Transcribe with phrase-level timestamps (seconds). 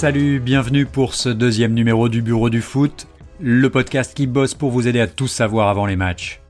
[0.00, 3.06] Salut, bienvenue pour ce deuxième numéro du Bureau du Foot,
[3.38, 6.40] le podcast qui bosse pour vous aider à tout savoir avant les matchs.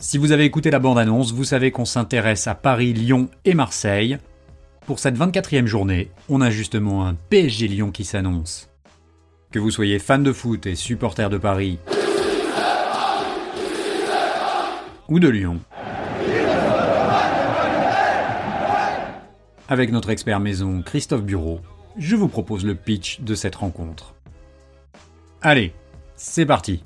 [0.00, 4.18] Si vous avez écouté la bande-annonce, vous savez qu'on s'intéresse à Paris, Lyon et Marseille.
[4.86, 8.68] Pour cette 24e journée, on a justement un PSG Lyon qui s'annonce.
[9.52, 11.78] Que vous soyez fan de foot et supporter de Paris,
[15.08, 15.60] ou de Lyon,
[19.68, 21.60] avec notre expert maison Christophe Bureau,
[22.00, 24.14] je vous propose le pitch de cette rencontre.
[25.42, 25.74] Allez,
[26.16, 26.82] c'est parti.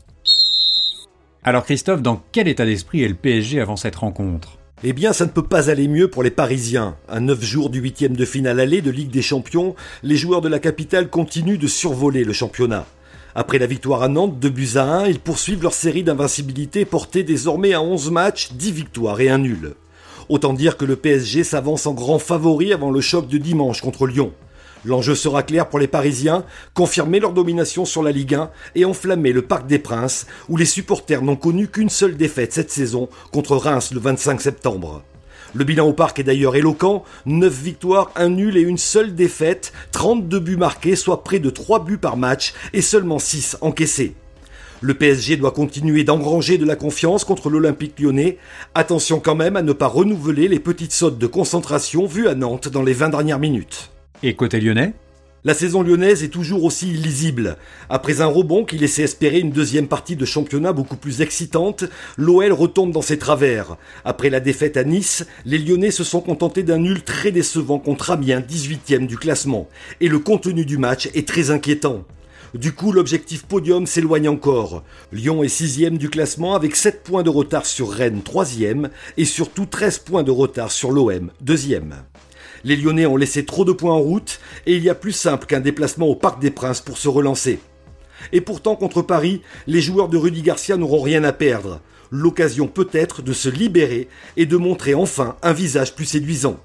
[1.45, 4.59] Alors Christophe, dans quel état d'esprit est le PSG avant cette rencontre?
[4.83, 6.97] Eh bien, ça ne peut pas aller mieux pour les Parisiens.
[7.09, 10.49] À 9 jours du huitième de finale aller de Ligue des Champions, les joueurs de
[10.49, 12.85] la capitale continuent de survoler le championnat.
[13.37, 17.23] Après la victoire à Nantes, 2 buts à 1, ils poursuivent leur série d'invincibilité portée
[17.23, 19.75] désormais à 11 matchs, 10 victoires et un nul.
[20.29, 24.09] Autant dire que le PSG s'avance en grand favori avant le choc de dimanche contre
[24.09, 24.33] Lyon.
[24.85, 29.33] L'enjeu sera clair pour les Parisiens, confirmer leur domination sur la Ligue 1 et enflammer
[29.33, 33.57] le Parc des Princes, où les supporters n'ont connu qu'une seule défaite cette saison contre
[33.57, 35.03] Reims le 25 septembre.
[35.55, 39.73] Le bilan au parc est d'ailleurs éloquent, 9 victoires, 1 nul et une seule défaite,
[39.93, 44.15] 32 buts marqués, soit près de 3 buts par match et seulement 6 encaissés.
[44.81, 48.37] Le PSG doit continuer d'engranger de la confiance contre l'Olympique lyonnais.
[48.75, 52.69] Attention quand même à ne pas renouveler les petites sautes de concentration vues à Nantes
[52.69, 53.94] dans les 20 dernières minutes.
[54.27, 54.95] Et côté lyonnais?
[55.45, 57.59] La saison lyonnaise est toujours aussi illisible.
[57.91, 61.85] Après un rebond qui laissait espérer une deuxième partie de championnat beaucoup plus excitante,
[62.17, 63.77] l'OL retombe dans ses travers.
[64.03, 68.13] Après la défaite à Nice, les Lyonnais se sont contentés d'un nul très décevant contre
[68.13, 69.69] Amiens, 18e du classement.
[70.01, 72.07] Et le contenu du match est très inquiétant.
[72.55, 74.85] Du coup, l'objectif podium s'éloigne encore.
[75.13, 79.67] Lyon est sixième du classement avec 7 points de retard sur Rennes, troisième, et surtout
[79.67, 81.97] 13 points de retard sur l'OM, deuxième.
[82.65, 85.47] Les Lyonnais ont laissé trop de points en route et il y a plus simple
[85.47, 87.59] qu'un déplacement au Parc des Princes pour se relancer.
[88.33, 91.81] Et pourtant, contre Paris, les joueurs de Rudy Garcia n'auront rien à perdre.
[92.11, 96.59] L'occasion peut-être de se libérer et de montrer enfin un visage plus séduisant.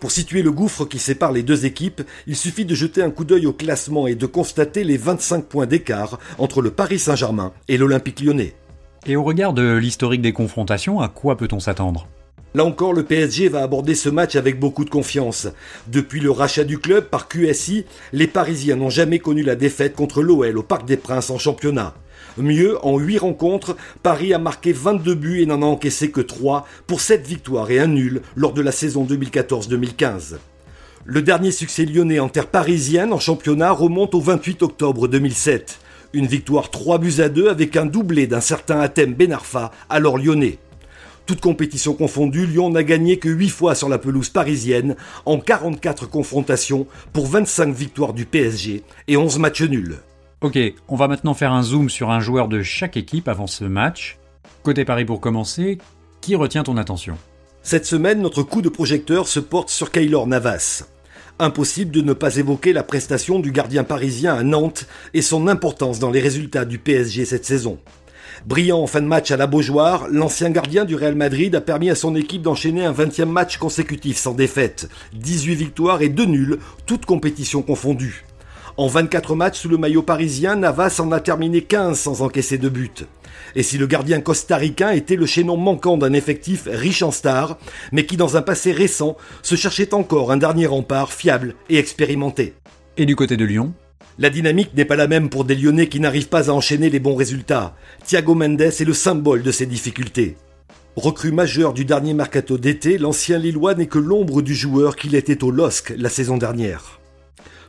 [0.00, 3.24] Pour situer le gouffre qui sépare les deux équipes, il suffit de jeter un coup
[3.24, 7.76] d'œil au classement et de constater les 25 points d'écart entre le Paris Saint-Germain et
[7.76, 8.54] l'Olympique lyonnais.
[9.06, 12.08] Et au regard de l'historique des confrontations, à quoi peut-on s'attendre?
[12.54, 15.48] Là encore, le PSG va aborder ce match avec beaucoup de confiance.
[15.86, 20.22] Depuis le rachat du club par QSI, les Parisiens n'ont jamais connu la défaite contre
[20.22, 21.94] l'OL au Parc des Princes en championnat.
[22.38, 26.66] Mieux, en 8 rencontres, Paris a marqué 22 buts et n'en a encaissé que 3
[26.86, 30.36] pour 7 victoires et un nul lors de la saison 2014-2015.
[31.04, 35.80] Le dernier succès lyonnais en terre parisienne en championnat remonte au 28 octobre 2007.
[36.14, 40.58] Une victoire 3 buts à 2 avec un doublé d'un certain Athème Benarfa, alors lyonnais.
[41.28, 44.96] Toute compétition confondue, Lyon n'a gagné que 8 fois sur la pelouse parisienne
[45.26, 49.98] en 44 confrontations pour 25 victoires du PSG et 11 matchs nuls.
[50.40, 50.58] Ok,
[50.88, 54.16] on va maintenant faire un zoom sur un joueur de chaque équipe avant ce match.
[54.62, 55.76] Côté Paris pour commencer,
[56.22, 57.18] qui retient ton attention?
[57.62, 60.86] Cette semaine, notre coup de projecteur se porte sur Kaylor Navas.
[61.38, 65.98] Impossible de ne pas évoquer la prestation du gardien parisien à Nantes et son importance
[65.98, 67.78] dans les résultats du PSG cette saison.
[68.46, 71.90] Brillant en fin de match à la Beaujoire, l'ancien gardien du Real Madrid a permis
[71.90, 76.58] à son équipe d'enchaîner un 20e match consécutif sans défaite, 18 victoires et 2 nuls,
[76.86, 78.24] toutes compétitions confondues.
[78.76, 82.68] En 24 matchs sous le maillot parisien, Navas en a terminé 15 sans encaisser de
[82.68, 83.06] but.
[83.56, 87.58] Et si le gardien costaricain était le chaînon manquant d'un effectif riche en stars,
[87.90, 92.54] mais qui dans un passé récent se cherchait encore un dernier rempart fiable et expérimenté.
[92.96, 93.74] Et du côté de Lyon?
[94.18, 96.98] La dynamique n'est pas la même pour des Lyonnais qui n'arrivent pas à enchaîner les
[96.98, 97.76] bons résultats.
[98.04, 100.36] Thiago Mendes est le symbole de ces difficultés.
[100.96, 105.44] Recrue majeur du dernier mercato d'été, l'ancien Lillois n'est que l'ombre du joueur qu'il était
[105.44, 106.98] au LOSC la saison dernière.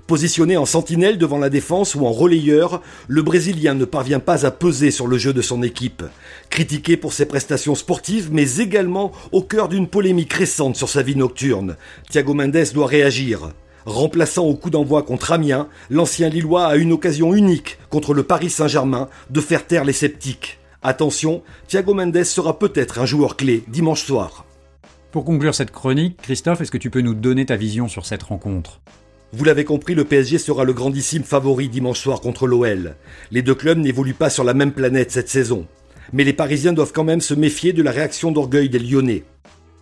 [0.07, 4.49] Positionné en sentinelle devant la défense ou en relayeur, le Brésilien ne parvient pas à
[4.49, 6.01] peser sur le jeu de son équipe.
[6.49, 11.15] Critiqué pour ses prestations sportives, mais également au cœur d'une polémique récente sur sa vie
[11.15, 11.75] nocturne,
[12.09, 13.51] Thiago Mendes doit réagir.
[13.85, 18.49] Remplaçant au coup d'envoi contre Amiens, l'ancien Lillois a une occasion unique contre le Paris
[18.49, 20.59] Saint-Germain de faire taire les sceptiques.
[20.81, 24.45] Attention, Thiago Mendes sera peut-être un joueur clé dimanche soir.
[25.11, 28.23] Pour conclure cette chronique, Christophe, est-ce que tu peux nous donner ta vision sur cette
[28.23, 28.79] rencontre?
[29.31, 32.95] Vous l'avez compris, le PSG sera le grandissime favori dimanche soir contre l'OL.
[33.31, 35.67] Les deux clubs n'évoluent pas sur la même planète cette saison.
[36.13, 39.23] Mais les Parisiens doivent quand même se méfier de la réaction d'orgueil des Lyonnais.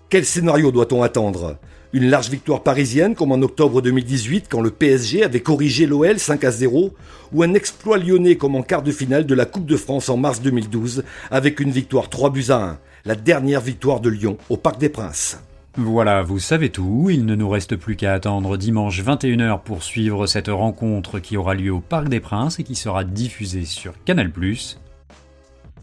[0.09, 1.57] Quel scénario doit-on attendre?
[1.93, 6.43] Une large victoire parisienne comme en octobre 2018 quand le PSG avait corrigé l'OL 5
[6.43, 6.93] à 0
[7.33, 10.17] ou un exploit lyonnais comme en quart de finale de la Coupe de France en
[10.17, 14.57] mars 2012 avec une victoire 3 buts à 1, la dernière victoire de Lyon au
[14.57, 15.39] Parc des Princes.
[15.79, 20.25] Voilà, vous savez tout, il ne nous reste plus qu'à attendre dimanche 21h pour suivre
[20.25, 24.31] cette rencontre qui aura lieu au Parc des Princes et qui sera diffusée sur Canal+.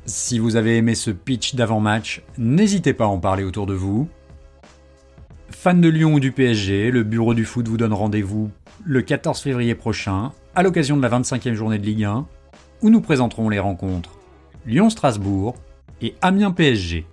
[0.06, 4.08] Si vous avez aimé ce pitch d'avant-match, n'hésitez pas à en parler autour de vous.
[5.54, 8.50] Fan de Lyon ou du PSG, le bureau du foot vous donne rendez-vous
[8.84, 12.26] le 14 février prochain, à l'occasion de la 25e journée de Ligue 1,
[12.82, 14.18] où nous présenterons les rencontres
[14.66, 15.54] Lyon-Strasbourg
[16.02, 17.06] et Amiens-PSG.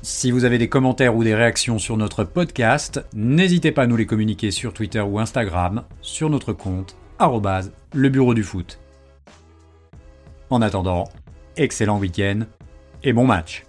[0.00, 3.96] Si vous avez des commentaires ou des réactions sur notre podcast, n'hésitez pas à nous
[3.96, 6.96] les communiquer sur Twitter ou Instagram, sur notre compte,
[7.94, 8.80] le bureau du foot.
[10.50, 11.04] En attendant,
[11.56, 12.40] excellent week-end
[13.04, 13.64] et bon match